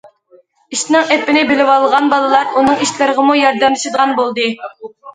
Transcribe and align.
ئىشنىڭ 0.77 1.11
ئېپىنى 1.17 1.43
بىلىۋالغان 1.51 2.11
بالىلار 2.15 2.51
ئۇنىڭ 2.57 2.83
ئىشلىرىغىمۇ 2.89 3.39
ياردەملىشىدىغان 3.45 4.21
بولدى. 4.23 4.53